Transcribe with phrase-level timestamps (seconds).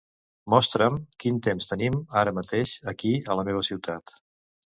[0.53, 4.17] Mostra'm quin temps tenim ara mateix aquí a la meva ciutat.